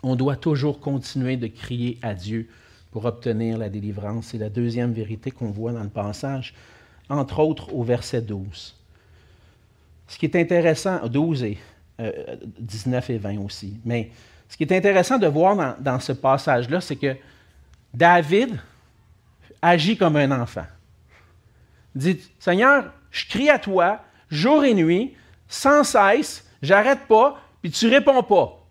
[0.03, 2.49] on doit toujours continuer de crier à Dieu
[2.93, 4.29] pour obtenir la délivrance.
[4.29, 6.55] C'est la deuxième vérité qu'on voit dans le passage,
[7.09, 8.77] entre autres au verset 12.
[10.09, 11.59] Ce qui est intéressant, 12 et
[12.59, 14.11] 19 euh, et 20 aussi, mais
[14.49, 17.17] ce qui est intéressant de voir dans, ce passage-là, c'est que
[17.95, 18.61] David
[19.63, 20.67] agit comme un enfant.
[21.95, 25.15] Il dit, Seigneur, je crie à toi jour et nuit,
[25.49, 28.63] sans cesse, j'arrête pas, puis tu réponds pas.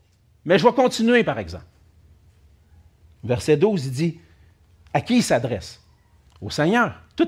[0.46, 1.66] Mais je vais continuer, par exemple.
[3.24, 4.20] Verset 12, il dit
[4.94, 5.81] à qui il s'adresse?
[6.42, 6.94] Au Seigneur.
[7.16, 7.28] Tout,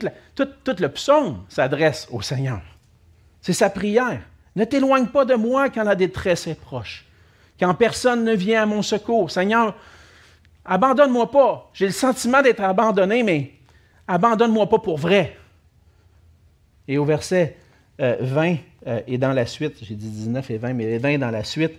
[0.80, 2.62] le psaume s'adresse au Seigneur.
[3.42, 4.22] C'est sa prière.
[4.56, 7.06] Ne t'éloigne pas de moi quand la détresse est proche,
[7.60, 9.32] quand personne ne vient à mon secours.
[9.32, 9.76] Seigneur,
[10.66, 11.70] abandonne-moi pas.
[11.74, 13.54] J'ai le sentiment d'être abandonné, mais
[14.08, 15.38] abandonne-moi pas pour vrai.
[16.88, 17.58] Et au verset
[18.00, 18.56] 20 euh,
[18.88, 21.74] euh, et dans la suite, j'ai dit 19 et 20, mais 20 dans la suite,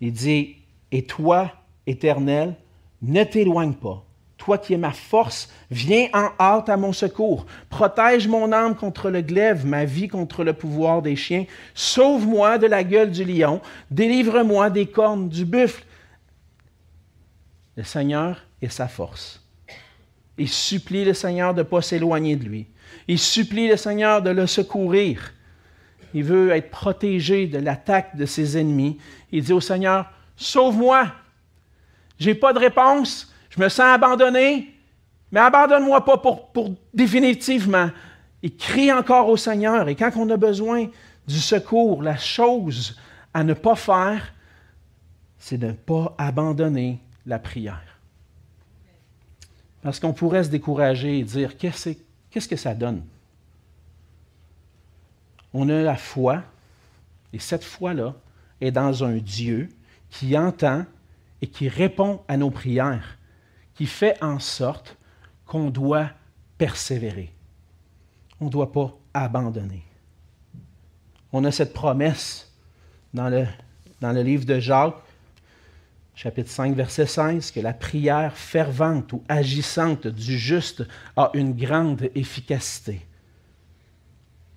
[0.00, 0.56] il dit,
[0.92, 1.52] Et toi,
[1.86, 2.54] Éternel,
[3.02, 4.05] ne t'éloigne pas.
[4.38, 7.46] Toi qui es ma force, viens en hâte à mon secours.
[7.70, 11.46] Protège mon âme contre le glaive, ma vie contre le pouvoir des chiens.
[11.74, 13.60] Sauve-moi de la gueule du lion.
[13.90, 15.84] Délivre-moi des cornes du buffle.
[17.76, 19.42] Le Seigneur est sa force.
[20.38, 22.66] Il supplie le Seigneur de ne pas s'éloigner de lui.
[23.08, 25.32] Il supplie le Seigneur de le secourir.
[26.12, 28.98] Il veut être protégé de l'attaque de ses ennemis.
[29.32, 31.06] Il dit au Seigneur, sauve-moi.
[32.18, 33.32] Je n'ai pas de réponse.
[33.56, 34.72] Je me sens abandonné.
[35.32, 37.90] Mais abandonne-moi pas pour, définitivement.
[38.42, 39.88] Il crie encore au Seigneur.
[39.88, 40.88] Et quand on a besoin
[41.26, 42.96] du secours, la chose
[43.34, 44.32] à ne pas faire,
[45.38, 47.82] c'est de ne pas abandonner la prière.
[49.82, 53.02] Parce qu'on pourrait se décourager et dire, Qu'est-ce que ça donne?
[55.54, 56.42] On a la foi,
[57.32, 58.14] et cette foi-là
[58.60, 59.70] est dans un Dieu
[60.10, 60.84] qui entend
[61.40, 63.16] et qui répond à nos prières,
[63.76, 64.96] qui fait en sorte
[65.44, 66.10] qu'on doit
[66.58, 67.32] persévérer.
[68.40, 69.84] On ne doit pas abandonner.
[71.32, 72.52] On a cette promesse
[73.12, 74.96] dans le, livre de Jacques
[76.14, 80.82] chapitre 5, verset 16, que la prière fervente ou agissante du juste
[81.14, 83.06] a une grande efficacité.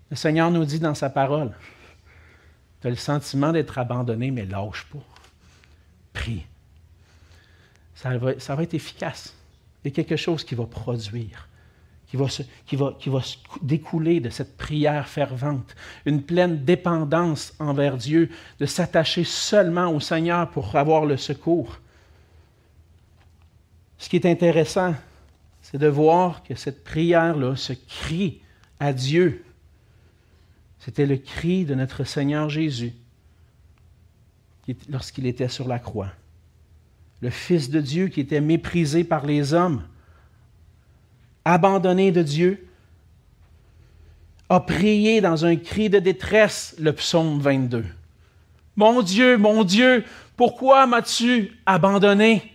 [0.09, 1.51] Le Seigneur nous dit dans sa parole,
[2.79, 5.03] tu as le sentiment d'être abandonné, mais lâche pas.
[6.13, 6.45] Prie.
[8.01, 9.33] Ça va, être efficace.
[9.83, 11.49] Il y a quelque chose qui va produire
[12.09, 12.25] qui va,
[12.65, 13.21] qui, va, qui va
[13.61, 20.49] découler de cette prière fervente, une pleine dépendance envers Dieu, de s'attacher seulement au Seigneur
[20.49, 21.79] pour avoir le secours.
[23.99, 24.95] Ce qui est intéressant,
[25.61, 28.41] c'est de voir que cette prière-là, ce cri
[28.79, 29.45] à Dieu,
[30.79, 32.93] c'était le cri de notre Seigneur Jésus
[34.87, 36.11] lorsqu'il était sur la croix.
[37.21, 39.83] Le Fils de Dieu qui était méprisé par les hommes,
[41.45, 42.67] abandonné de Dieu,
[44.49, 47.85] a prié dans un cri de détresse le psaume 22.
[48.75, 50.03] Mon Dieu, mon Dieu,
[50.35, 52.51] pourquoi m'as-tu abandonné?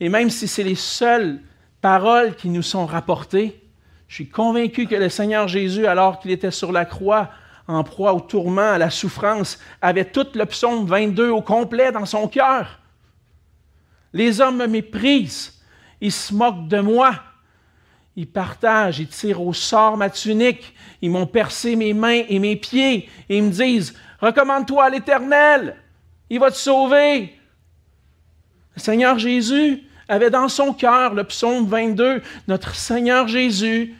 [0.00, 1.40] Et même si c'est les seules
[1.80, 3.60] paroles qui nous sont rapportées,
[4.08, 7.30] je suis convaincu que le Seigneur Jésus, alors qu'il était sur la croix,
[7.68, 12.04] en proie au tourment, à la souffrance, avait tout le psaume 22 au complet dans
[12.04, 12.81] son cœur.
[14.12, 15.60] Les hommes me méprisent,
[16.00, 17.14] ils se moquent de moi,
[18.16, 22.56] ils partagent, ils tirent au sort ma tunique, ils m'ont percé mes mains et mes
[22.56, 25.76] pieds, ils me disent, recommande-toi à l'Éternel,
[26.28, 27.38] il va te sauver.
[28.74, 32.22] Le Seigneur Jésus avait dans son cœur le psaume 22.
[32.48, 33.94] Notre Seigneur Jésus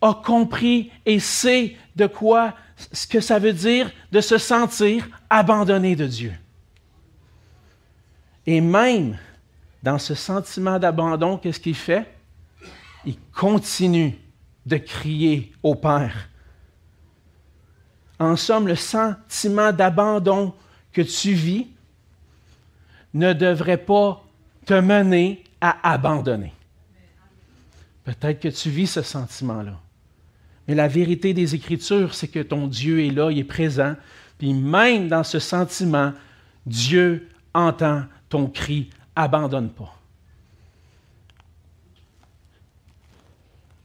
[0.00, 2.54] a compris et sait de quoi
[2.92, 6.32] ce que ça veut dire de se sentir abandonné de Dieu.
[8.46, 9.16] Et même
[9.82, 12.06] dans ce sentiment d'abandon, qu'est-ce qu'il fait?
[13.04, 14.16] Il continue
[14.64, 16.28] de crier au Père.
[18.18, 20.54] En somme, le sentiment d'abandon
[20.92, 21.66] que tu vis
[23.14, 24.24] ne devrait pas
[24.64, 26.52] te mener à abandonner.
[28.04, 29.78] Peut-être que tu vis ce sentiment-là.
[30.68, 33.96] Mais la vérité des Écritures, c'est que ton Dieu est là, il est présent.
[34.38, 36.12] Puis même dans ce sentiment,
[36.66, 39.94] Dieu entend ton cri, abandonne pas.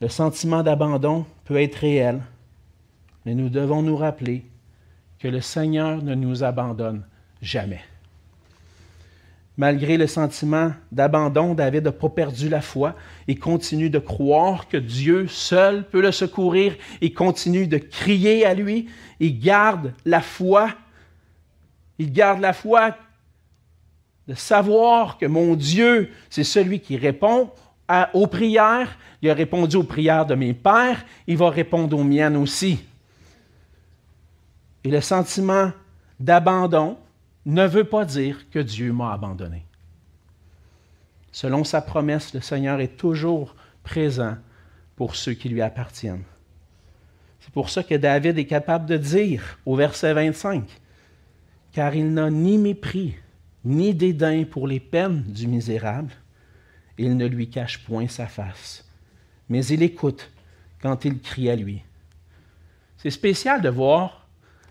[0.00, 2.22] Le sentiment d'abandon peut être réel,
[3.24, 4.44] mais nous devons nous rappeler
[5.18, 7.04] que le Seigneur ne nous abandonne
[7.42, 7.80] jamais.
[9.56, 12.94] Malgré le sentiment d'abandon, David n'a pas perdu la foi.
[13.26, 16.76] Il continue de croire que Dieu seul peut le secourir.
[17.00, 18.88] Il continue de crier à lui.
[19.18, 20.70] Il garde la foi.
[21.98, 22.96] Il garde la foi
[24.28, 27.50] de savoir que mon Dieu, c'est celui qui répond
[28.12, 28.98] aux prières.
[29.22, 31.04] Il a répondu aux prières de mes pères.
[31.26, 32.84] Il va répondre aux miennes aussi.
[34.84, 35.72] Et le sentiment
[36.20, 36.98] d'abandon,
[37.46, 39.64] ne veut pas dire que Dieu m'a abandonné.
[41.32, 44.36] Selon sa promesse, le Seigneur est toujours présent
[44.96, 46.24] pour ceux qui lui appartiennent.
[47.40, 50.64] C'est pour ça que David est capable de dire au verset 25,
[51.72, 53.16] car il n'a ni mépris
[53.64, 56.12] ni dédain pour les peines du misérable,
[56.96, 58.84] il ne lui cache point sa face,
[59.48, 60.30] mais il écoute
[60.80, 61.82] quand il crie à lui.
[62.96, 64.26] C'est spécial de voir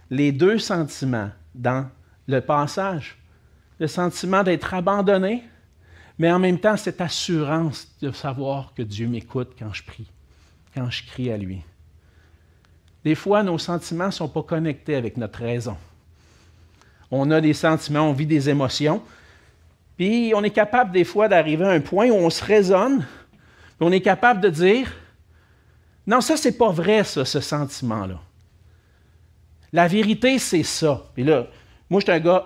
[0.09, 1.89] les deux sentiments dans
[2.27, 3.17] le passage,
[3.79, 5.43] le sentiment d'être abandonné,
[6.17, 10.09] mais en même temps cette assurance de savoir que Dieu m'écoute quand je prie,
[10.75, 11.61] quand je crie à lui.
[13.03, 15.77] Des fois, nos sentiments ne sont pas connectés avec notre raison.
[17.11, 19.01] On a des sentiments, on vit des émotions,
[19.97, 23.05] puis on est capable des fois d'arriver à un point où on se raisonne,
[23.79, 24.91] on est capable de dire,
[26.05, 28.19] non, ça, c'est pas vrai, ça, ce sentiment-là.
[29.73, 31.03] La vérité, c'est ça.
[31.13, 31.47] Puis là,
[31.89, 32.45] moi, je suis un gars,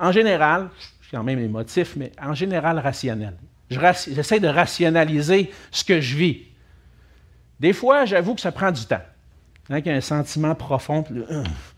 [0.00, 3.36] en général, je suis quand même émotif, mais en général rationnel.
[3.70, 6.42] J'essaie de rationaliser ce que je vis.
[7.60, 9.02] Des fois, j'avoue que ça prend du temps.
[9.68, 11.04] Hein, il y a un sentiment profond,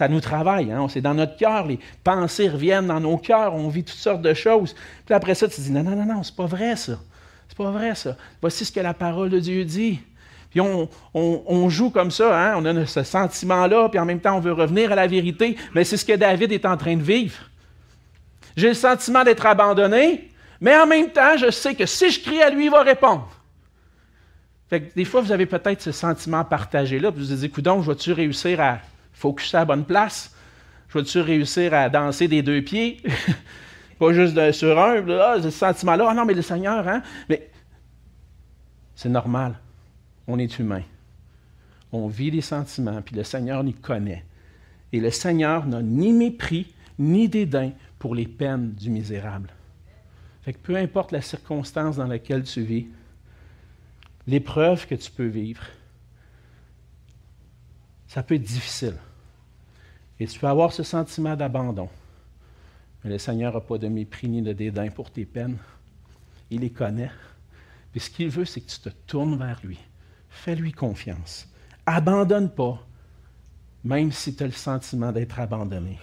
[0.00, 0.72] ça nous travaille.
[0.72, 4.22] Hein, c'est dans notre cœur, les pensées reviennent dans nos cœurs, on vit toutes sortes
[4.22, 4.74] de choses.
[5.04, 6.98] Puis après ça, tu te dis non, non, non, non, c'est pas vrai ça.
[7.46, 8.16] C'est pas vrai ça.
[8.40, 10.00] Voici ce que la parole de Dieu dit.
[10.50, 12.54] Puis on, joue comme ça, hein?
[12.56, 15.54] on a ce sentiment-là, puis en même temps on veut revenir à la vérité.
[15.74, 17.36] Mais c'est ce que David est en train de vivre.
[18.56, 20.30] J'ai le sentiment d'être abandonné,
[20.62, 23.28] mais en même temps, je sais que si je crie à lui, il va répondre.
[24.70, 27.44] Fait que des fois, vous avez peut-être ce sentiment partagé là, puis vous vous dites,
[27.44, 28.78] écoute, je vais-tu réussir à
[29.12, 30.34] focuser à la bonne place?
[30.88, 33.02] Je vais-tu réussir à danser des deux pieds?
[33.98, 37.02] Pas juste sur un, là, ce sentiment-là, ah non, mais le Seigneur, hein?
[37.28, 37.50] Mais
[38.94, 39.58] c'est normal.
[40.26, 40.82] On est humain.
[41.92, 44.24] On vit des sentiments, puis le Seigneur nous connaît.
[44.92, 49.50] Et le Seigneur n'a ni mépris, ni dédain pour les peines du misérable.
[50.42, 52.86] Fait que peu importe la circonstance dans laquelle tu vis,
[54.26, 55.62] l'épreuve que tu peux vivre,
[58.10, 58.96] ça peut être difficile.
[60.18, 61.88] Et tu peux avoir ce sentiment d'abandon.
[63.04, 65.56] Mais le Seigneur n'a pas de mépris ni de dédain pour tes peines.
[66.50, 67.12] Il les connaît.
[67.92, 69.78] Puis ce qu'il veut, c'est que tu te tournes vers lui.
[70.28, 71.48] Fais-lui confiance.
[71.86, 72.84] Abandonne pas,
[73.84, 75.96] même si tu as le sentiment d'être abandonné.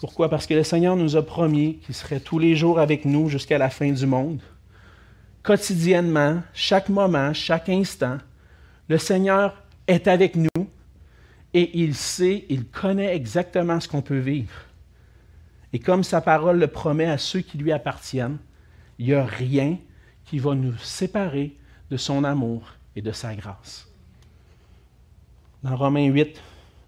[0.00, 0.28] Pourquoi?
[0.28, 3.56] Parce que le Seigneur nous a promis qu'il serait tous les jours avec nous jusqu'à
[3.56, 4.42] la fin du monde.
[5.42, 8.18] Quotidiennement, chaque moment, chaque instant,
[8.88, 10.68] le Seigneur est avec nous
[11.54, 14.52] et il sait, il connaît exactement ce qu'on peut vivre.
[15.72, 18.38] Et comme sa parole le promet à ceux qui lui appartiennent,
[18.98, 19.78] il n'y a rien
[20.24, 21.56] qui va nous séparer
[21.90, 22.62] de son amour
[22.96, 23.88] et de sa grâce.
[25.62, 26.40] Dans Romains 8,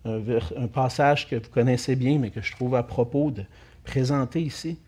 [0.04, 3.44] un, passage que vous connaissez bien, mais que je trouve à propos de
[3.84, 4.78] présenter ici.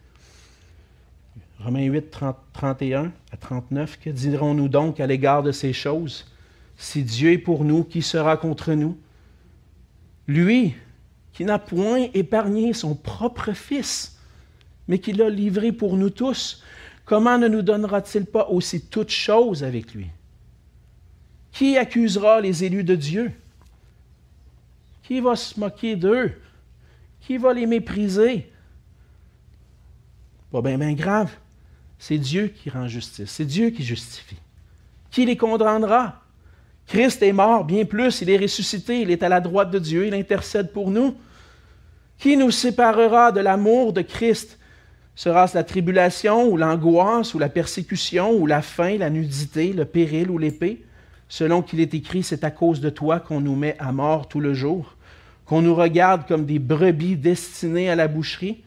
[1.60, 2.10] Romains 8,
[2.52, 6.26] 31 à 39, que dirons-nous donc à l'égard de ces choses?
[6.76, 8.98] Si Dieu est pour nous, qui sera contre nous?
[10.26, 10.74] Lui,
[11.32, 14.18] qui n'a point épargné son propre Fils,
[14.88, 16.62] mais qui l'a livré pour nous tous,
[17.04, 20.06] comment ne nous donnera-t-il pas aussi toutes choses avec lui?
[21.52, 23.32] Qui accusera les élus de Dieu?
[25.02, 26.32] Qui va se moquer d'eux?
[27.20, 28.50] Qui va les mépriser?
[30.50, 31.36] pas bien bien grave.
[31.98, 34.38] C'est Dieu qui rend justice, c'est Dieu qui justifie.
[35.10, 36.22] Qui les condamnera?
[36.86, 40.06] Christ est mort, bien plus, il est ressuscité, il est à la droite de Dieu,
[40.06, 41.16] il intercède pour nous.
[42.18, 44.58] Qui nous séparera de l'amour de Christ?
[45.16, 50.30] Sera-ce la tribulation ou l'angoisse ou la persécution ou la faim, la nudité, le péril
[50.30, 50.84] ou l'épée?
[51.28, 54.40] Selon qu'il est écrit, c'est à cause de toi qu'on nous met à mort tout
[54.40, 54.94] le jour,
[55.44, 58.62] qu'on nous regarde comme des brebis destinées à la boucherie.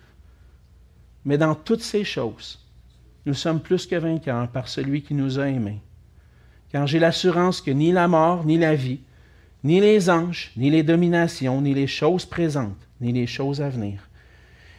[1.23, 2.59] Mais dans toutes ces choses,
[3.25, 5.79] nous sommes plus que vainqueurs par celui qui nous a aimés.
[6.71, 8.99] Car j'ai l'assurance que ni la mort, ni la vie,
[9.63, 14.07] ni les anges, ni les dominations, ni les choses présentes, ni les choses à venir,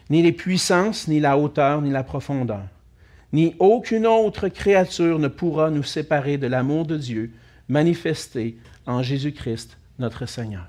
[0.08, 2.66] ni les puissances, ni la hauteur, ni la profondeur,
[3.32, 7.32] ni aucune autre créature ne pourra nous séparer de l'amour de Dieu
[7.68, 10.66] manifesté en Jésus-Christ, notre Seigneur.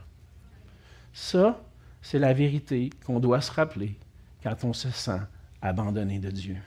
[1.14, 1.62] Ça,
[2.02, 3.96] c'est la vérité qu'on doit se rappeler
[4.44, 5.20] quand on se sent
[5.62, 6.58] abandonné de Dieu.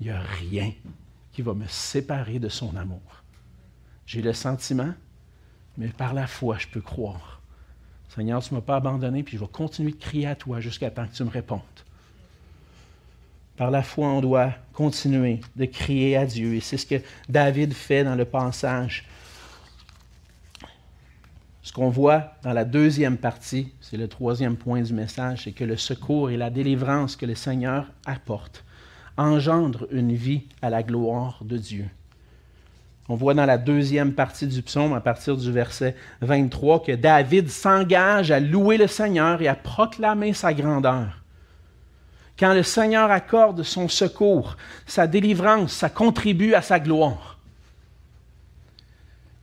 [0.00, 0.72] Il n'y a rien
[1.32, 3.21] qui va me séparer de son amour.
[4.12, 4.92] J'ai le sentiment,
[5.78, 7.40] mais par la foi, je peux croire.
[8.14, 10.90] Seigneur, tu ne m'as pas abandonné, puis je vais continuer de crier à toi jusqu'à
[10.90, 11.62] temps que tu me répondes.
[13.56, 16.56] Par la foi, on doit continuer de crier à Dieu.
[16.56, 19.08] Et c'est ce que David fait dans le passage.
[21.62, 25.64] Ce qu'on voit dans la deuxième partie, c'est le troisième point du message, c'est que
[25.64, 28.62] le secours et la délivrance que le Seigneur apporte
[29.16, 31.88] engendrent une vie à la gloire de Dieu.
[33.12, 37.50] On voit dans la deuxième partie du psaume, à partir du verset 23, que David
[37.50, 41.22] s'engage à louer le Seigneur et à proclamer sa grandeur.
[42.38, 47.38] Quand le Seigneur accorde son secours, sa délivrance, ça contribue à sa gloire.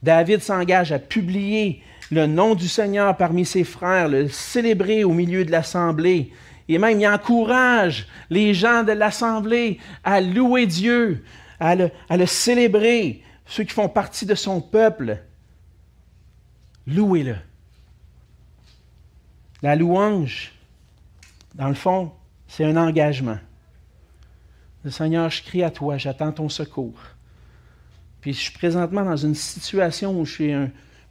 [0.02, 5.46] David s'engage à publier le nom du Seigneur parmi ses frères, le célébrer au milieu
[5.46, 6.34] de l'assemblée.
[6.70, 11.24] Et même, il encourage les gens de l'assemblée à louer Dieu,
[11.60, 15.18] à le, à le célébrer, ceux qui font partie de son peuple.
[16.86, 17.36] Louez-le.
[19.64, 20.54] La louange,
[21.56, 22.12] dans le fond,
[22.48, 23.40] c'est un engagement.
[24.84, 27.00] Le Seigneur, je crie à toi, j'attends ton secours.
[28.22, 30.26] Puis je suis présentement dans une situation où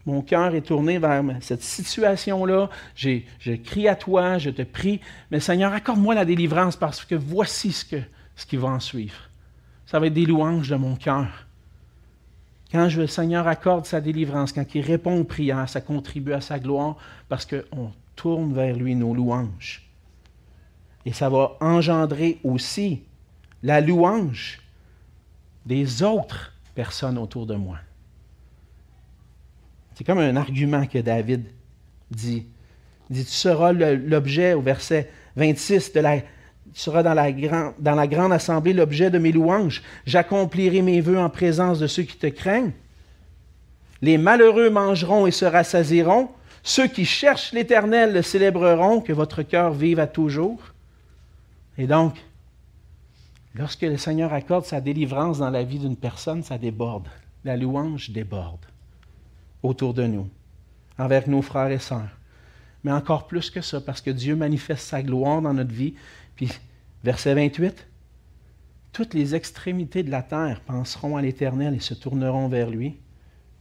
[0.07, 2.71] mon cœur est tourné vers cette situation-là.
[2.95, 5.01] Je crie à toi, je te prie.
[5.33, 7.97] Mais Seigneur, accorde-moi la délivrance parce que voici ce,
[8.37, 9.29] ce qui va en suivre.
[9.87, 11.48] Ça va être des louanges de mon cœur.
[12.71, 16.59] Quand le Seigneur accorde sa délivrance, quand il répond aux prières, ça contribue à sa
[16.59, 16.97] gloire
[17.29, 19.89] parce qu'on tourne vers lui nos louanges.
[21.07, 23.03] Et ça va engendrer aussi
[23.63, 24.61] la louange
[25.65, 27.79] des autres personnes autour de moi.
[29.95, 31.47] C'est comme un argument que David
[32.11, 32.47] dit.
[33.11, 36.19] Il dit, tu seras l'objet, au verset 26, de la,
[36.75, 37.31] tu seras dans la,
[37.79, 39.83] dans la grande assemblée l'objet de mes louanges.
[40.07, 42.73] J'accomplirai mes voeux en présence de ceux qui te craignent.
[44.03, 46.31] Les malheureux mangeront et se rassasieront.
[46.63, 50.61] Ceux qui cherchent l'Éternel le célébreront, que votre cœur vive à toujours.
[51.79, 52.15] Et donc,
[53.55, 57.09] lorsque le Seigneur accorde sa délivrance dans la vie d'une personne, ça déborde.
[57.45, 58.67] La louange déborde
[59.63, 60.29] autour de nous,
[60.99, 62.11] envers nos frères et sœurs.
[62.85, 65.95] Mais encore plus que ça, parce que Dieu manifeste sa gloire dans notre vie.
[66.39, 66.53] Puis,
[67.03, 67.89] verset 28,
[68.93, 72.95] toutes les extrémités de la terre penseront à l'Éternel et se tourneront vers lui.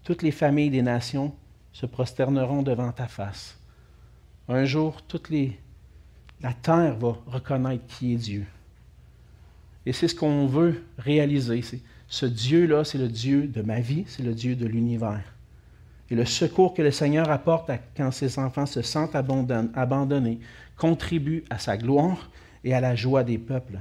[0.03, 1.33] Toutes les familles des nations
[1.73, 3.57] se prosterneront devant ta face.
[4.47, 5.59] Un jour, toute les,
[6.39, 8.45] la terre va reconnaître qui est Dieu.
[9.87, 11.63] Et c'est ce qu'on veut réaliser.
[12.07, 15.23] Ce Dieu-là, c'est le Dieu de ma vie, c'est le Dieu de l'univers
[16.09, 20.39] et le secours que le Seigneur apporte quand ses enfants se sentent abandonnés
[20.77, 22.29] contribue à sa gloire
[22.67, 23.79] et à la joie des peuples.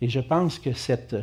[0.00, 1.16] Et je pense que cette,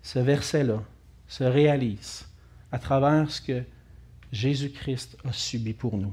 [0.00, 0.80] ce verset-là
[1.26, 2.24] se réalise
[2.70, 3.62] à travers ce que
[4.30, 6.12] Jésus-Christ a subi pour nous.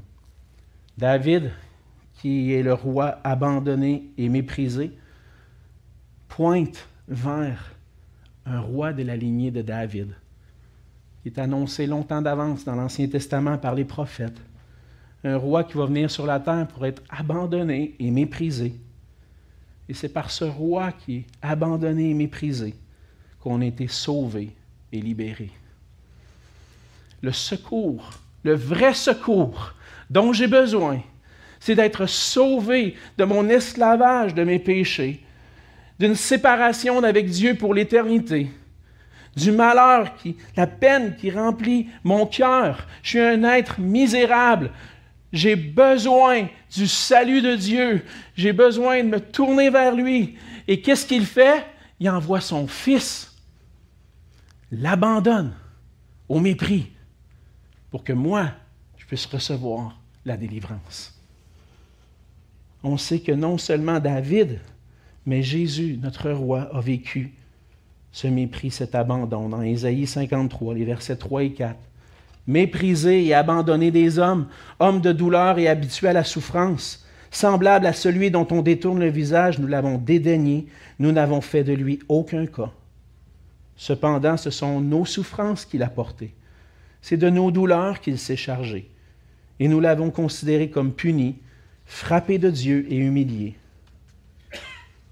[0.98, 1.52] David,
[2.14, 4.90] qui est le roi abandonné et méprisé,
[6.26, 7.74] pointe vers
[8.44, 10.16] un roi de la lignée de David
[11.22, 14.40] qui est annoncé longtemps d'avance dans l'Ancien Testament par les prophètes.
[15.24, 18.74] Un roi qui va venir sur la terre pour être abandonné et méprisé.
[19.88, 22.74] Et c'est par ce roi qui est abandonné et méprisé
[23.40, 24.50] qu'on a été sauvé
[24.92, 25.50] et libéré.
[27.22, 28.10] Le secours,
[28.42, 29.74] le vrai secours
[30.10, 31.00] dont j'ai besoin,
[31.58, 35.20] c'est d'être sauvé de mon esclavage de mes péchés,
[35.98, 38.50] d'une séparation avec Dieu pour l'éternité
[39.36, 42.86] du malheur, qui, la peine qui remplit mon cœur.
[43.02, 44.70] Je suis un être misérable.
[45.36, 48.04] J'ai besoin du salut de Dieu.
[48.34, 50.36] J'ai besoin de me tourner vers lui.
[50.66, 51.64] Et qu'est-ce qu'il fait?
[52.00, 53.34] Il envoie son fils,
[54.72, 55.52] l'abandonne
[56.28, 56.90] au mépris
[57.90, 58.50] pour que moi,
[58.96, 61.14] je puisse recevoir la délivrance.
[62.82, 64.60] On sait que non seulement David,
[65.26, 67.34] mais Jésus, notre roi, a vécu
[68.10, 71.76] ce mépris, cet abandon dans Ésaïe 53, les versets 3 et 4.
[72.46, 74.46] Méprisé et abandonné des hommes,
[74.78, 79.10] homme de douleur et habitué à la souffrance, semblable à celui dont on détourne le
[79.10, 80.66] visage, nous l'avons dédaigné,
[80.98, 82.72] nous n'avons fait de lui aucun cas.
[83.76, 86.34] Cependant, ce sont nos souffrances qu'il a portées.
[87.02, 88.88] C'est de nos douleurs qu'il s'est chargé.
[89.60, 91.36] Et nous l'avons considéré comme puni,
[91.84, 93.54] frappé de Dieu et humilié.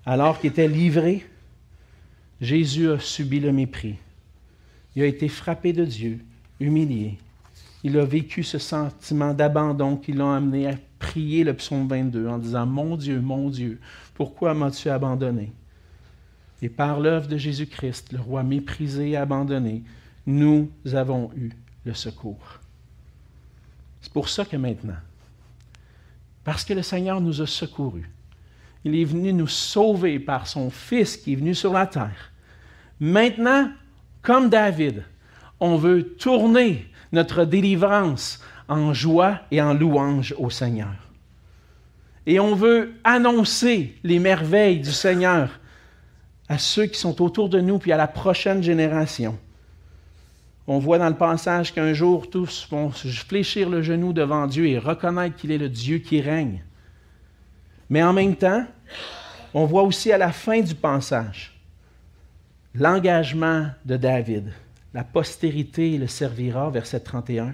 [0.06, 1.26] Alors qu'il était livré,
[2.40, 3.96] Jésus a subi le mépris.
[4.96, 6.20] Il a été frappé de Dieu,
[6.60, 7.18] humilié.
[7.84, 12.38] Il a vécu ce sentiment d'abandon qui l'a amené à prier le psaume 22 en
[12.38, 13.78] disant Mon Dieu, mon Dieu,
[14.14, 15.52] pourquoi m'as-tu abandonné
[16.62, 19.84] Et par l'œuvre de Jésus-Christ, le roi méprisé et abandonné,
[20.26, 21.50] nous avons eu
[21.84, 22.58] le secours.
[24.00, 24.96] C'est pour ça que maintenant,
[26.42, 28.10] parce que le Seigneur nous a secourus,
[28.86, 32.32] il est venu nous sauver par son Fils qui est venu sur la terre.
[32.98, 33.70] Maintenant,
[34.22, 35.04] comme David,
[35.60, 40.94] on veut tourner notre délivrance en joie et en louange au Seigneur.
[42.26, 45.60] Et on veut annoncer les merveilles du Seigneur
[46.48, 49.38] à ceux qui sont autour de nous, puis à la prochaine génération.
[50.66, 54.78] On voit dans le passage qu'un jour, tous vont fléchir le genou devant Dieu et
[54.78, 56.62] reconnaître qu'il est le Dieu qui règne.
[57.90, 58.64] Mais en même temps,
[59.52, 61.52] on voit aussi à la fin du passage
[62.74, 64.52] l'engagement de David.
[64.94, 67.52] La postérité le servira, verset 31.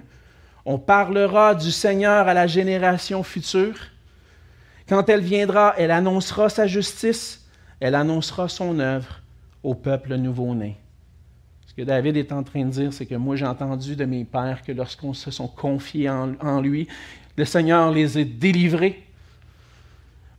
[0.63, 3.75] On parlera du Seigneur à la génération future.
[4.87, 7.43] Quand elle viendra, elle annoncera sa justice,
[7.79, 9.21] elle annoncera son œuvre
[9.63, 10.77] au peuple nouveau-né.
[11.65, 14.23] Ce que David est en train de dire, c'est que moi j'ai entendu de mes
[14.23, 16.87] pères que lorsqu'on se sont confiés en, lui,
[17.37, 19.03] le Seigneur les a délivrés.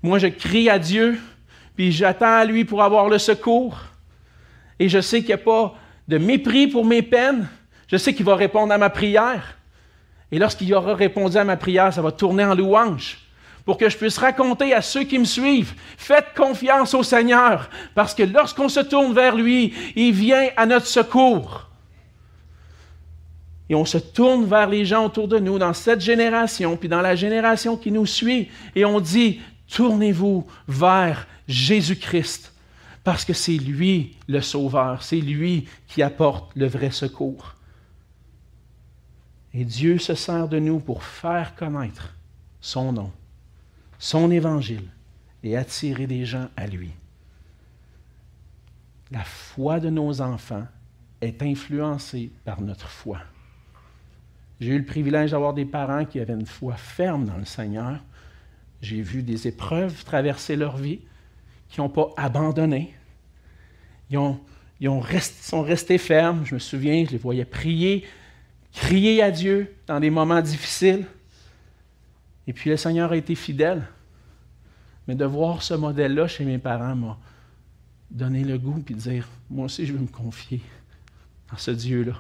[0.05, 1.19] Moi je crie à Dieu,
[1.75, 3.81] puis j'attends à lui pour avoir le secours.
[4.79, 5.75] Et je sais qu'il n'y a pas
[6.09, 7.49] de mépris pour mes peines.
[7.89, 9.59] Je sais qu'il va répondre à ma prière.
[10.31, 13.19] Et lorsqu'il aura répondu à ma prière, ça va tourner en louange
[13.65, 18.15] pour que je puisse raconter à ceux qui me suivent, faites confiance au Seigneur, parce
[18.15, 21.69] que lorsqu'on se tourne vers lui, il vient à notre secours.
[23.69, 27.01] Et on se tourne vers les gens autour de nous, dans cette génération, puis dans
[27.01, 29.41] la génération qui nous suit, et on dit,
[29.73, 32.52] tournez-vous vers Jésus-Christ,
[33.05, 37.55] parce que c'est lui le Sauveur, c'est lui qui apporte le vrai secours.
[39.55, 42.15] Et Dieu se sert de nous pour faire connaître
[42.61, 43.13] son nom,
[43.99, 44.89] son évangile,
[45.43, 46.93] et attirer des gens à lui.
[49.11, 50.67] La foi de nos enfants
[51.21, 53.19] est influencée par notre foi.
[54.61, 57.99] J'ai eu le privilège d'avoir des parents qui avaient une foi ferme dans le Seigneur.
[58.81, 61.01] J'ai vu des épreuves traverser leur vie
[61.73, 62.95] qui n'ont pas abandonné.
[64.11, 64.39] Ils, ont,
[64.79, 65.03] ils ont
[65.41, 66.45] sont restés fermes.
[66.45, 68.05] Je me souviens, je les voyais prier,
[68.75, 71.07] crier à Dieu dans des moments difficiles.
[72.47, 73.83] Et puis le Seigneur a été fidèle.
[75.09, 77.19] Mais de voir ce modèle-là chez mes parents m'a
[78.11, 80.61] donné le goût et de dire, moi aussi je veux me confier
[81.51, 82.19] dans ce Dieu-là.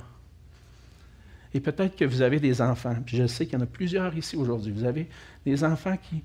[1.53, 4.17] Et peut-être que vous avez des enfants, puis je sais qu'il y en a plusieurs
[4.17, 4.73] ici aujourd'hui.
[4.73, 5.11] Vous avez
[5.45, 6.23] des enfants qui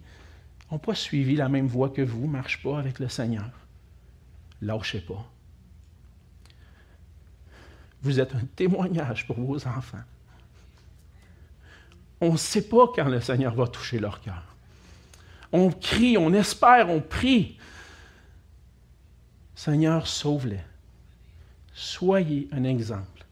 [0.72, 3.50] n'ont pas suivi la même voie que vous, ne marchent pas avec le Seigneur.
[4.62, 5.26] Lâchez pas.
[8.02, 10.04] Vous êtes un témoignage pour vos enfants.
[12.20, 14.44] On ne sait pas quand le Seigneur va toucher leur cœur.
[15.52, 17.58] On crie, on espère, on prie.
[19.56, 20.60] Seigneur, sauve-les.
[21.74, 23.26] Soyez un exemple.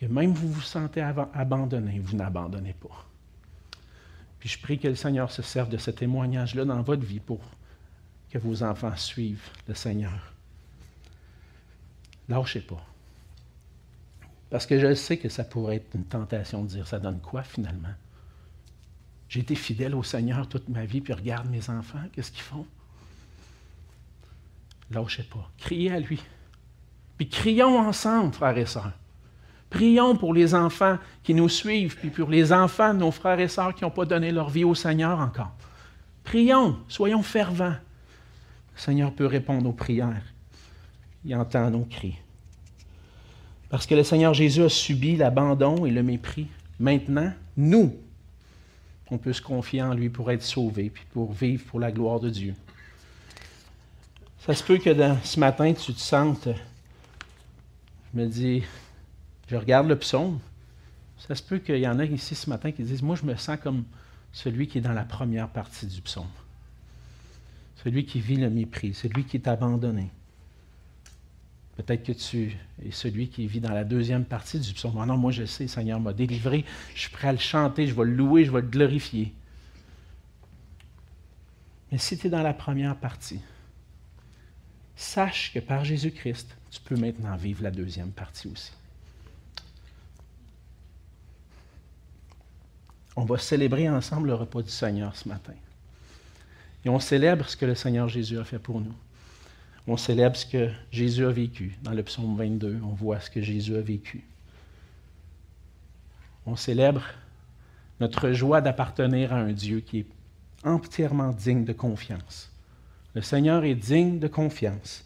[0.00, 3.05] Que même vous vous sentez abandonné, vous n'abandonnez pas.
[4.46, 7.40] Je prie que le Seigneur se serve de ce témoignage-là dans votre vie pour
[8.30, 10.32] que vos enfants suivent le Seigneur.
[12.28, 12.80] Lâchez pas.
[14.48, 17.42] Parce que je sais que ça pourrait être une tentation de dire ça donne quoi
[17.42, 17.92] finalement?
[19.28, 22.66] J'ai été fidèle au Seigneur toute ma vie, puis regarde mes enfants, qu'est-ce qu'ils font?
[24.92, 25.50] Lâchez pas.
[25.58, 26.22] Criez à lui.
[27.16, 28.92] Puis crions ensemble, frères et sœurs.
[29.70, 33.48] Prions pour les enfants qui nous suivent, puis pour les enfants de nos frères et
[33.48, 35.52] sœurs qui n'ont pas donné leur vie au Seigneur encore.
[36.24, 37.74] Prions, soyons fervents.
[38.74, 40.22] Le Seigneur peut répondre aux prières.
[41.24, 42.16] Il entend nos cris.
[43.68, 46.46] Parce que le Seigneur Jésus a subi l'abandon et le mépris.
[46.78, 47.96] Maintenant, nous,
[49.08, 52.18] On peut se confier en lui pour être sauvé, puis pour vivre pour la gloire
[52.18, 52.54] de Dieu.
[54.44, 56.48] Ça se peut que dans, ce matin, tu te sentes,
[58.12, 58.64] je me dis,
[59.48, 60.38] je regarde le psaume,
[61.18, 63.36] ça se peut qu'il y en a ici ce matin qui disent, moi je me
[63.36, 63.84] sens comme
[64.32, 66.28] celui qui est dans la première partie du psaume.
[67.82, 70.10] Celui qui vit le mépris, celui qui est abandonné.
[71.76, 74.96] Peut-être que tu es celui qui vit dans la deuxième partie du psaume.
[74.98, 77.86] Ah non, moi je sais, le Seigneur m'a délivré, je suis prêt à le chanter,
[77.86, 79.34] je vais le louer, je vais le glorifier.
[81.92, 83.40] Mais si tu es dans la première partie,
[84.96, 88.72] sache que par Jésus-Christ, tu peux maintenant vivre la deuxième partie aussi.
[93.16, 95.54] On va célébrer ensemble le repas du Seigneur ce matin.
[96.84, 98.94] Et on célèbre ce que le Seigneur Jésus a fait pour nous.
[99.88, 101.78] On célèbre ce que Jésus a vécu.
[101.82, 104.24] Dans le psaume 22, on voit ce que Jésus a vécu.
[106.44, 107.02] On célèbre
[108.00, 110.06] notre joie d'appartenir à un Dieu qui est
[110.64, 112.52] entièrement digne de confiance.
[113.14, 115.04] Le Seigneur est digne de confiance.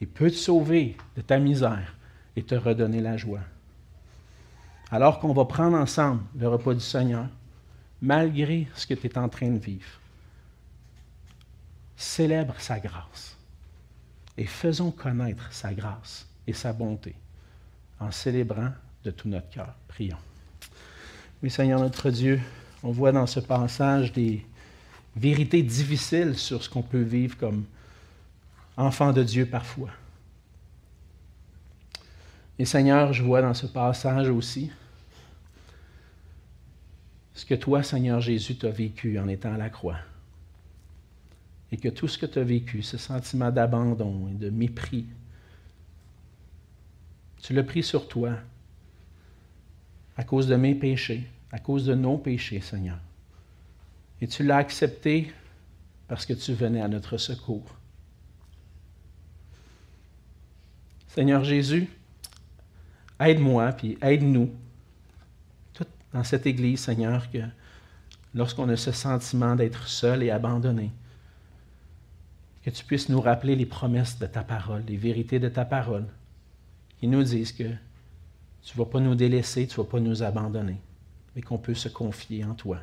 [0.00, 1.96] Il peut te sauver de ta misère
[2.36, 3.40] et te redonner la joie.
[4.90, 7.26] Alors qu'on va prendre ensemble le repas du Seigneur,
[8.00, 10.00] malgré ce que tu es en train de vivre,
[11.96, 13.36] célèbre sa grâce
[14.36, 17.14] et faisons connaître sa grâce et sa bonté
[17.98, 18.70] en célébrant
[19.04, 19.74] de tout notre cœur.
[19.88, 20.18] Prions.
[21.42, 22.40] Oui, Seigneur notre Dieu,
[22.82, 24.46] on voit dans ce passage des
[25.16, 27.64] vérités difficiles sur ce qu'on peut vivre comme
[28.76, 29.90] enfant de Dieu parfois.
[32.58, 34.70] Et Seigneur, je vois dans ce passage aussi
[37.38, 40.00] ce que toi, Seigneur Jésus, t'as vécu en étant à la croix.
[41.70, 45.06] Et que tout ce que tu vécu, ce sentiment d'abandon et de mépris,
[47.40, 48.32] tu l'as pris sur toi
[50.16, 52.98] à cause de mes péchés, à cause de nos péchés, Seigneur.
[54.20, 55.32] Et tu l'as accepté
[56.08, 57.72] parce que tu venais à notre secours.
[61.06, 61.88] Seigneur Jésus,
[63.20, 64.52] aide-moi, puis aide-nous,
[66.12, 67.38] dans cette Église, Seigneur, que
[68.34, 70.90] lorsqu'on a ce sentiment d'être seul et abandonné,
[72.62, 76.06] que tu puisses nous rappeler les promesses de ta parole, les vérités de ta parole,
[77.00, 77.68] qui nous disent que
[78.62, 80.80] tu ne vas pas nous délaisser, tu ne vas pas nous abandonner,
[81.34, 82.78] mais qu'on peut se confier en toi.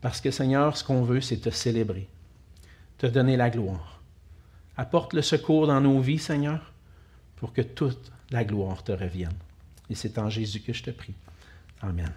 [0.00, 2.08] Parce que Seigneur, ce qu'on veut, c'est te célébrer,
[2.98, 4.00] te donner la gloire.
[4.76, 6.72] Apporte le secours dans nos vies, Seigneur,
[7.36, 9.34] pour que toute la gloire te revienne.
[9.90, 11.14] Et c'est en Jésus que je te prie.
[11.82, 12.14] Amen.